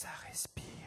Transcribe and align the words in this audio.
ça 0.00 0.08
respire. 0.26 0.79